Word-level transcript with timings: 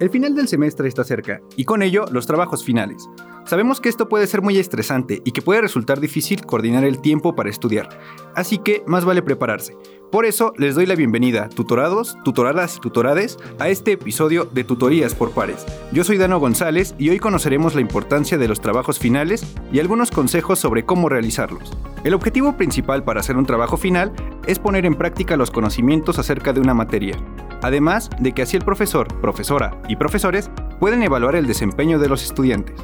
El 0.00 0.08
final 0.08 0.34
del 0.34 0.48
semestre 0.48 0.88
está 0.88 1.04
cerca, 1.04 1.42
y 1.58 1.66
con 1.66 1.82
ello 1.82 2.06
los 2.10 2.26
trabajos 2.26 2.64
finales. 2.64 3.06
Sabemos 3.50 3.80
que 3.80 3.88
esto 3.88 4.08
puede 4.08 4.28
ser 4.28 4.42
muy 4.42 4.58
estresante 4.58 5.22
y 5.24 5.32
que 5.32 5.42
puede 5.42 5.60
resultar 5.60 5.98
difícil 5.98 6.46
coordinar 6.46 6.84
el 6.84 7.00
tiempo 7.00 7.34
para 7.34 7.50
estudiar, 7.50 7.88
así 8.36 8.58
que 8.58 8.84
más 8.86 9.04
vale 9.04 9.22
prepararse. 9.22 9.76
Por 10.12 10.24
eso 10.24 10.52
les 10.56 10.76
doy 10.76 10.86
la 10.86 10.94
bienvenida, 10.94 11.48
tutorados, 11.48 12.16
tutoradas 12.22 12.76
y 12.76 12.80
tutorades, 12.80 13.38
a 13.58 13.68
este 13.68 13.90
episodio 13.90 14.44
de 14.44 14.62
Tutorías 14.62 15.16
por 15.16 15.32
Pares. 15.32 15.66
Yo 15.90 16.04
soy 16.04 16.16
Dano 16.16 16.38
González 16.38 16.94
y 16.96 17.10
hoy 17.10 17.18
conoceremos 17.18 17.74
la 17.74 17.80
importancia 17.80 18.38
de 18.38 18.46
los 18.46 18.60
trabajos 18.60 19.00
finales 19.00 19.44
y 19.72 19.80
algunos 19.80 20.12
consejos 20.12 20.60
sobre 20.60 20.86
cómo 20.86 21.08
realizarlos. 21.08 21.76
El 22.04 22.14
objetivo 22.14 22.56
principal 22.56 23.02
para 23.02 23.18
hacer 23.18 23.36
un 23.36 23.46
trabajo 23.46 23.76
final 23.76 24.12
es 24.46 24.60
poner 24.60 24.86
en 24.86 24.94
práctica 24.94 25.36
los 25.36 25.50
conocimientos 25.50 26.20
acerca 26.20 26.52
de 26.52 26.60
una 26.60 26.74
materia, 26.74 27.16
además 27.62 28.10
de 28.20 28.30
que 28.30 28.42
así 28.42 28.56
el 28.56 28.64
profesor, 28.64 29.08
profesora 29.20 29.82
y 29.88 29.96
profesores 29.96 30.52
pueden 30.78 31.02
evaluar 31.02 31.34
el 31.34 31.48
desempeño 31.48 31.98
de 31.98 32.08
los 32.08 32.22
estudiantes. 32.22 32.76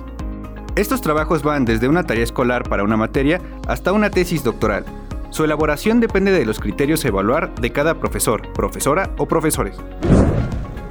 Estos 0.77 1.01
trabajos 1.01 1.43
van 1.43 1.65
desde 1.65 1.89
una 1.89 2.05
tarea 2.05 2.23
escolar 2.23 2.69
para 2.69 2.85
una 2.85 2.99
materia 2.99 3.41
hasta 3.67 3.95
una 3.95 4.11
tesis 4.11 4.45
doctoral. 4.45 4.85
Su 5.31 5.43
elaboración 5.43 6.01
depende 6.01 6.33
de 6.33 6.45
los 6.45 6.61
criterios 6.61 7.03
a 7.05 7.09
evaluar 7.09 7.55
de 7.55 7.73
cada 7.73 7.99
profesor, 7.99 8.53
profesora 8.53 9.11
o 9.17 9.27
profesores. 9.27 9.79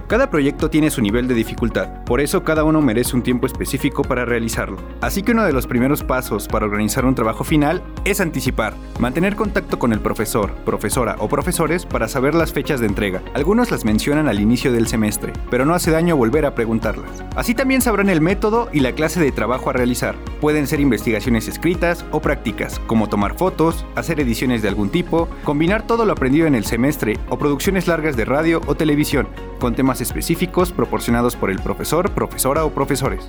Cada 0.08 0.30
proyecto 0.30 0.70
tiene 0.70 0.92
su 0.92 1.02
nivel 1.02 1.28
de 1.28 1.34
dificultad, 1.34 2.04
por 2.04 2.22
eso 2.22 2.44
cada 2.44 2.64
uno 2.64 2.80
merece 2.80 3.16
un 3.16 3.24
tiempo 3.24 3.48
específico 3.48 4.04
para 4.04 4.24
realizarlo. 4.24 4.78
Así 5.02 5.24
que 5.24 5.32
uno 5.32 5.44
de 5.44 5.52
los 5.52 5.66
primeros 5.66 6.04
pasos 6.04 6.48
para 6.48 6.68
organizar 6.68 7.06
un 7.06 7.16
trabajo 7.16 7.44
final 7.44 7.82
es 8.04 8.22
anticipar, 8.22 8.76
mantener 9.00 9.36
contacto 9.36 9.80
con 9.80 9.94
el 9.94 10.02
profesor, 10.02 10.54
profesora 10.64 11.16
o 11.18 11.28
profesores 11.28 11.88
para 11.88 12.08
saber 12.08 12.36
las 12.36 12.54
fechas 12.54 12.80
de 12.80 12.86
entrega. 12.86 13.24
Algunos 13.34 13.72
las 13.72 13.84
mencionan 13.84 14.28
al 14.28 14.40
inicio 14.40 14.72
del 14.72 14.86
semestre, 14.86 15.34
pero 15.50 15.66
no 15.66 15.74
hace 15.74 15.90
daño 15.90 16.16
volver 16.16 16.46
a 16.46 16.54
preguntarlas. 16.54 17.24
Así 17.36 17.56
también 17.56 17.82
sabrán 17.82 18.10
el 18.10 18.22
método 18.22 18.70
y 18.72 18.82
la 18.82 18.92
clase 18.92 19.20
de 19.20 19.32
trabajo 19.32 19.72
a 19.72 19.74
realizar. 19.74 20.14
Pueden 20.40 20.68
ser 20.68 20.82
investigaciones 20.82 21.48
escritas 21.48 22.06
o 22.12 22.22
prácticas, 22.22 22.78
como 22.86 23.10
tomar 23.10 23.36
fotos, 23.36 23.88
hacer 23.96 24.20
ediciones 24.20 24.62
de 24.62 24.68
algún 24.68 24.90
tipo, 24.90 25.28
combinar 25.44 25.88
todo 25.88 26.06
lo 26.06 26.14
aprendido 26.14 26.46
en 26.46 26.54
el 26.54 26.66
semestre 26.66 27.18
o 27.30 27.40
producciones 27.40 27.88
largas 27.88 28.16
de 28.16 28.26
radio 28.26 28.62
o 28.68 28.76
televisión, 28.76 29.28
con 29.60 29.76
temas 29.76 30.02
específicos 30.02 30.72
proporcionados 30.72 31.36
por 31.36 31.50
el 31.50 31.60
profesor, 31.60 32.12
profesora 32.12 32.66
o 32.66 32.72
profesores. 32.72 33.28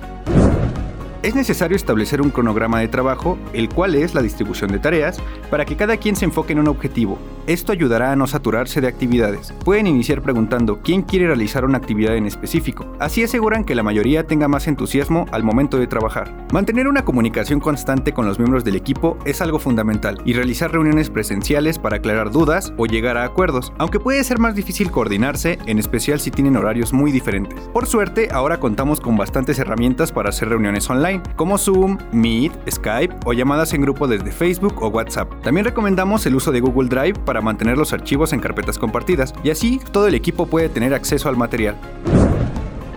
Es 1.23 1.35
necesario 1.35 1.75
establecer 1.75 2.21
un 2.21 2.29
cronograma 2.29 2.79
de 2.79 2.87
trabajo, 2.87 3.37
el 3.53 3.69
cual 3.69 3.95
es 3.95 4.13
la 4.13 4.21
distribución 4.21 4.71
de 4.71 4.79
tareas, 4.79 5.17
para 5.49 5.65
que 5.65 5.75
cada 5.75 5.97
quien 5.97 6.15
se 6.15 6.25
enfoque 6.25 6.53
en 6.53 6.59
un 6.59 6.67
objetivo. 6.67 7.17
Esto 7.47 7.71
ayudará 7.71 8.11
a 8.11 8.15
no 8.17 8.27
saturarse 8.27 8.81
de 8.81 8.89
actividades. 8.89 9.53
Pueden 9.63 9.87
iniciar 9.87 10.21
preguntando 10.21 10.81
quién 10.81 11.01
quiere 11.01 11.27
realizar 11.27 11.63
una 11.63 11.77
actividad 11.77 12.17
en 12.17 12.25
específico. 12.25 12.85
Así 12.99 13.23
aseguran 13.23 13.63
que 13.63 13.73
la 13.73 13.83
mayoría 13.83 14.27
tenga 14.27 14.49
más 14.49 14.67
entusiasmo 14.67 15.25
al 15.31 15.45
momento 15.45 15.77
de 15.77 15.87
trabajar. 15.87 16.45
Mantener 16.51 16.89
una 16.89 17.05
comunicación 17.05 17.61
constante 17.61 18.11
con 18.11 18.25
los 18.25 18.37
miembros 18.37 18.65
del 18.65 18.75
equipo 18.75 19.17
es 19.23 19.39
algo 19.39 19.59
fundamental 19.59 20.21
y 20.25 20.33
realizar 20.33 20.73
reuniones 20.73 21.09
presenciales 21.09 21.79
para 21.79 21.97
aclarar 21.97 22.31
dudas 22.31 22.73
o 22.75 22.85
llegar 22.85 23.15
a 23.15 23.23
acuerdos, 23.23 23.71
aunque 23.77 24.01
puede 24.01 24.25
ser 24.25 24.39
más 24.39 24.53
difícil 24.53 24.91
coordinarse, 24.91 25.57
en 25.67 25.79
especial 25.79 26.19
si 26.19 26.31
tienen 26.31 26.57
horarios 26.57 26.91
muy 26.91 27.13
diferentes. 27.13 27.61
Por 27.71 27.87
suerte, 27.87 28.27
ahora 28.33 28.59
contamos 28.59 28.99
con 28.99 29.15
bastantes 29.15 29.57
herramientas 29.57 30.11
para 30.11 30.31
hacer 30.31 30.49
reuniones 30.49 30.89
online 30.89 31.23
como 31.37 31.57
Zoom, 31.57 31.97
Meet, 32.11 32.51
Skype 32.69 33.15
o 33.23 33.31
llamadas 33.31 33.73
en 33.73 33.83
grupo 33.83 34.05
desde 34.05 34.33
Facebook 34.33 34.83
o 34.83 34.89
WhatsApp. 34.89 35.31
También 35.43 35.63
recomendamos 35.63 36.25
el 36.25 36.35
uso 36.35 36.51
de 36.51 36.59
Google 36.59 36.89
Drive 36.89 37.17
para 37.19 37.36
mantener 37.41 37.77
los 37.77 37.93
archivos 37.93 38.33
en 38.33 38.39
carpetas 38.39 38.77
compartidas 38.77 39.33
y 39.43 39.49
así 39.49 39.79
todo 39.91 40.07
el 40.07 40.15
equipo 40.15 40.45
puede 40.47 40.69
tener 40.69 40.93
acceso 40.93 41.29
al 41.29 41.37
material. 41.37 41.75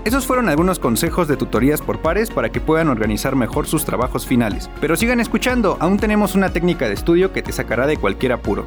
Esos 0.05 0.27
fueron 0.27 0.49
algunos 0.49 0.79
consejos 0.79 1.29
de 1.29 1.37
tutorías 1.37 1.83
por 1.83 2.01
pares 2.01 2.31
para 2.31 2.49
que 2.51 2.61
puedan 2.61 2.89
organizar 2.89 3.37
mejor 3.37 3.67
sus 3.67 3.85
trabajos 3.85 4.27
finales. 4.27 4.71
Pero 4.81 4.97
sigan 4.97 5.21
escuchando, 5.21 5.77
aún 5.79 5.99
tenemos 5.99 6.35
una 6.35 6.53
técnica 6.53 6.89
de 6.89 6.95
estudio 6.95 7.33
que 7.33 7.43
te 7.43 7.53
sacará 7.53 7.87
de 7.87 7.99
cualquier 7.99 8.33
apuro. 8.33 8.67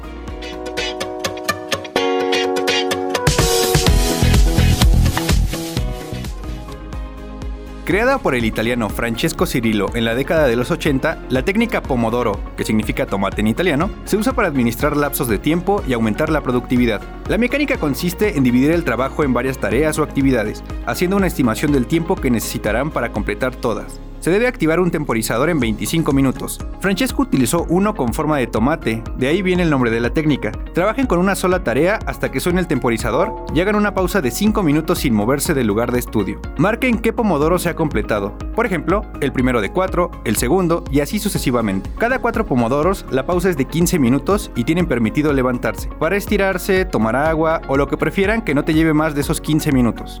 Creada 7.84 8.16
por 8.16 8.34
el 8.34 8.46
italiano 8.46 8.88
Francesco 8.88 9.44
Cirillo 9.44 9.94
en 9.94 10.06
la 10.06 10.14
década 10.14 10.46
de 10.46 10.56
los 10.56 10.70
80, 10.70 11.26
la 11.28 11.44
técnica 11.44 11.82
Pomodoro, 11.82 12.40
que 12.56 12.64
significa 12.64 13.04
tomate 13.04 13.42
en 13.42 13.46
italiano, 13.46 13.90
se 14.06 14.16
usa 14.16 14.32
para 14.32 14.48
administrar 14.48 14.96
lapsos 14.96 15.28
de 15.28 15.36
tiempo 15.36 15.82
y 15.86 15.92
aumentar 15.92 16.30
la 16.30 16.40
productividad. 16.40 17.02
La 17.28 17.36
mecánica 17.36 17.76
consiste 17.76 18.38
en 18.38 18.42
dividir 18.42 18.70
el 18.70 18.84
trabajo 18.84 19.22
en 19.22 19.34
varias 19.34 19.58
tareas 19.58 19.98
o 19.98 20.02
actividades, 20.02 20.64
haciendo 20.86 21.18
una 21.18 21.26
estimación 21.26 21.72
del 21.72 21.86
tiempo 21.86 22.16
que 22.16 22.30
necesitarán 22.30 22.90
para 22.90 23.12
completar 23.12 23.54
todas 23.54 24.00
se 24.24 24.30
debe 24.30 24.46
activar 24.46 24.80
un 24.80 24.90
temporizador 24.90 25.50
en 25.50 25.60
25 25.60 26.14
minutos. 26.14 26.58
Francesco 26.80 27.20
utilizó 27.20 27.66
uno 27.68 27.94
con 27.94 28.14
forma 28.14 28.38
de 28.38 28.46
tomate, 28.46 29.02
de 29.18 29.26
ahí 29.26 29.42
viene 29.42 29.64
el 29.64 29.68
nombre 29.68 29.90
de 29.90 30.00
la 30.00 30.14
técnica. 30.14 30.50
Trabajen 30.72 31.06
con 31.06 31.18
una 31.18 31.34
sola 31.34 31.62
tarea 31.62 31.98
hasta 32.06 32.30
que 32.30 32.40
suene 32.40 32.60
el 32.60 32.66
temporizador 32.66 33.44
y 33.54 33.60
hagan 33.60 33.76
una 33.76 33.92
pausa 33.92 34.22
de 34.22 34.30
5 34.30 34.62
minutos 34.62 35.00
sin 35.00 35.12
moverse 35.12 35.52
del 35.52 35.66
lugar 35.66 35.92
de 35.92 35.98
estudio. 35.98 36.40
Marquen 36.56 37.00
qué 37.00 37.12
pomodoro 37.12 37.58
se 37.58 37.68
ha 37.68 37.76
completado. 37.76 38.38
Por 38.54 38.64
ejemplo, 38.64 39.02
el 39.20 39.30
primero 39.30 39.60
de 39.60 39.70
4, 39.70 40.10
el 40.24 40.36
segundo 40.36 40.84
y 40.90 41.00
así 41.00 41.18
sucesivamente. 41.18 41.90
Cada 41.98 42.18
4 42.18 42.46
pomodoros 42.46 43.04
la 43.10 43.26
pausa 43.26 43.50
es 43.50 43.58
de 43.58 43.66
15 43.66 43.98
minutos 43.98 44.50
y 44.56 44.64
tienen 44.64 44.86
permitido 44.86 45.34
levantarse, 45.34 45.90
para 45.98 46.16
estirarse, 46.16 46.86
tomar 46.86 47.14
agua 47.14 47.60
o 47.68 47.76
lo 47.76 47.88
que 47.88 47.98
prefieran 47.98 48.40
que 48.40 48.54
no 48.54 48.64
te 48.64 48.72
lleve 48.72 48.94
más 48.94 49.14
de 49.14 49.20
esos 49.20 49.42
15 49.42 49.70
minutos. 49.72 50.18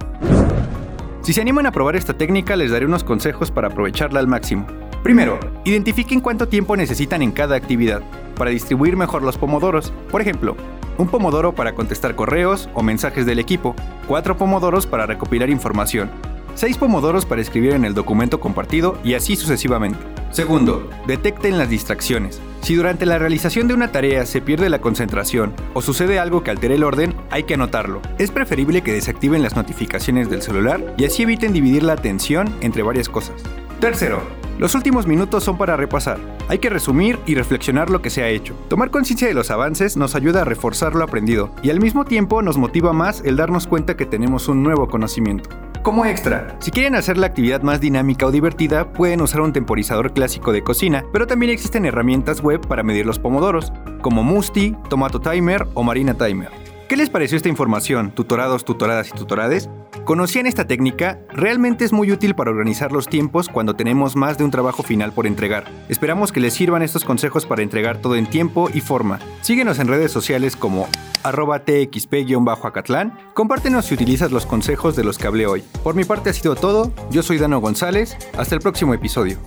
Si 1.24 1.32
se 1.32 1.40
animan 1.40 1.64
a 1.64 1.72
probar 1.72 1.96
esta 1.96 2.12
técnica, 2.12 2.54
les 2.54 2.70
daré 2.70 2.84
unos 2.84 3.02
consejos 3.02 3.50
para 3.50 3.68
aprovecharla 3.68 4.20
al 4.20 4.26
máximo. 4.26 4.66
Primero, 5.02 5.40
identifiquen 5.64 6.20
cuánto 6.20 6.48
tiempo 6.48 6.76
necesitan 6.76 7.22
en 7.22 7.32
cada 7.32 7.56
actividad 7.56 8.02
para 8.36 8.50
distribuir 8.50 8.94
mejor 8.98 9.22
los 9.22 9.38
pomodoros. 9.38 9.90
Por 10.10 10.20
ejemplo, 10.20 10.54
un 10.98 11.08
pomodoro 11.08 11.54
para 11.54 11.74
contestar 11.74 12.14
correos 12.14 12.68
o 12.74 12.82
mensajes 12.82 13.24
del 13.24 13.38
equipo, 13.38 13.74
cuatro 14.06 14.36
pomodoros 14.36 14.86
para 14.86 15.06
recopilar 15.06 15.48
información, 15.48 16.10
6 16.56 16.76
pomodoros 16.76 17.24
para 17.24 17.40
escribir 17.40 17.72
en 17.72 17.86
el 17.86 17.94
documento 17.94 18.38
compartido 18.38 18.98
y 19.02 19.14
así 19.14 19.34
sucesivamente. 19.34 19.98
Segundo, 20.30 20.90
detecten 21.06 21.56
las 21.56 21.70
distracciones. 21.70 22.38
Si 22.64 22.74
durante 22.74 23.04
la 23.04 23.18
realización 23.18 23.68
de 23.68 23.74
una 23.74 23.92
tarea 23.92 24.24
se 24.24 24.40
pierde 24.40 24.70
la 24.70 24.80
concentración 24.80 25.52
o 25.74 25.82
sucede 25.82 26.18
algo 26.18 26.42
que 26.42 26.50
altere 26.50 26.76
el 26.76 26.84
orden, 26.84 27.14
hay 27.30 27.42
que 27.42 27.52
anotarlo. 27.52 28.00
Es 28.16 28.30
preferible 28.30 28.80
que 28.80 28.94
desactiven 28.94 29.42
las 29.42 29.54
notificaciones 29.54 30.30
del 30.30 30.40
celular 30.40 30.94
y 30.96 31.04
así 31.04 31.24
eviten 31.24 31.52
dividir 31.52 31.82
la 31.82 31.92
atención 31.92 32.48
entre 32.62 32.82
varias 32.82 33.10
cosas. 33.10 33.34
Tercero, 33.80 34.22
los 34.58 34.74
últimos 34.74 35.06
minutos 35.06 35.44
son 35.44 35.58
para 35.58 35.76
repasar. 35.76 36.18
Hay 36.48 36.58
que 36.58 36.70
resumir 36.70 37.18
y 37.26 37.34
reflexionar 37.34 37.90
lo 37.90 38.00
que 38.00 38.08
se 38.08 38.22
ha 38.22 38.30
hecho. 38.30 38.54
Tomar 38.68 38.90
conciencia 38.90 39.28
de 39.28 39.34
los 39.34 39.50
avances 39.50 39.98
nos 39.98 40.14
ayuda 40.14 40.40
a 40.40 40.44
reforzar 40.46 40.94
lo 40.94 41.04
aprendido 41.04 41.50
y 41.62 41.68
al 41.68 41.80
mismo 41.80 42.06
tiempo 42.06 42.40
nos 42.40 42.56
motiva 42.56 42.94
más 42.94 43.20
el 43.26 43.36
darnos 43.36 43.66
cuenta 43.66 43.98
que 43.98 44.06
tenemos 44.06 44.48
un 44.48 44.62
nuevo 44.62 44.88
conocimiento. 44.88 45.50
Como 45.84 46.06
extra, 46.06 46.56
si 46.60 46.70
quieren 46.70 46.94
hacer 46.94 47.18
la 47.18 47.26
actividad 47.26 47.60
más 47.60 47.78
dinámica 47.78 48.24
o 48.24 48.30
divertida, 48.30 48.90
pueden 48.90 49.20
usar 49.20 49.42
un 49.42 49.52
temporizador 49.52 50.14
clásico 50.14 50.50
de 50.50 50.64
cocina, 50.64 51.04
pero 51.12 51.26
también 51.26 51.52
existen 51.52 51.84
herramientas 51.84 52.40
web 52.40 52.66
para 52.66 52.82
medir 52.82 53.04
los 53.04 53.18
pomodoros, 53.18 53.70
como 54.00 54.22
Musti, 54.22 54.74
Tomato 54.88 55.20
Timer 55.20 55.66
o 55.74 55.82
Marina 55.82 56.14
Timer. 56.14 56.48
¿Qué 56.88 56.96
les 56.96 57.10
pareció 57.10 57.36
esta 57.36 57.50
información, 57.50 58.12
tutorados, 58.12 58.64
tutoradas 58.64 59.08
y 59.08 59.12
tutorades? 59.12 59.68
¿Conocían 60.06 60.46
esta 60.46 60.66
técnica? 60.66 61.18
Realmente 61.30 61.84
es 61.84 61.92
muy 61.92 62.12
útil 62.12 62.34
para 62.34 62.50
organizar 62.50 62.90
los 62.90 63.06
tiempos 63.06 63.50
cuando 63.50 63.76
tenemos 63.76 64.16
más 64.16 64.38
de 64.38 64.44
un 64.44 64.50
trabajo 64.50 64.82
final 64.82 65.12
por 65.12 65.26
entregar. 65.26 65.64
Esperamos 65.90 66.32
que 66.32 66.40
les 66.40 66.54
sirvan 66.54 66.80
estos 66.80 67.04
consejos 67.04 67.44
para 67.44 67.62
entregar 67.62 67.98
todo 67.98 68.16
en 68.16 68.26
tiempo 68.26 68.70
y 68.72 68.80
forma. 68.80 69.18
Síguenos 69.42 69.78
en 69.78 69.88
redes 69.88 70.12
sociales 70.12 70.56
como 70.56 70.88
arroba 71.24 71.64
txp-acatlán. 71.64 73.18
Compártenos 73.34 73.86
si 73.86 73.94
utilizas 73.94 74.30
los 74.30 74.46
consejos 74.46 74.94
de 74.94 75.02
los 75.02 75.18
que 75.18 75.26
hablé 75.26 75.46
hoy. 75.46 75.64
Por 75.82 75.96
mi 75.96 76.04
parte 76.04 76.30
ha 76.30 76.32
sido 76.32 76.54
todo. 76.54 76.92
Yo 77.10 77.22
soy 77.22 77.38
Dano 77.38 77.60
González. 77.60 78.16
Hasta 78.38 78.54
el 78.54 78.60
próximo 78.60 78.94
episodio. 78.94 79.38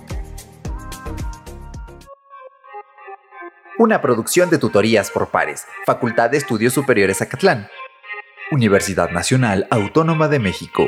Una 3.78 4.00
producción 4.00 4.50
de 4.50 4.58
tutorías 4.58 5.08
por 5.12 5.28
pares, 5.28 5.64
Facultad 5.86 6.30
de 6.30 6.38
Estudios 6.38 6.72
Superiores 6.72 7.22
Acatlán. 7.22 7.68
Universidad 8.50 9.10
Nacional 9.10 9.68
Autónoma 9.70 10.26
de 10.26 10.40
México. 10.40 10.84